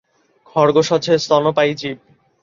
[0.45, 1.97] খরগোশ হচ্ছে স্তন্যপায়ী জীব।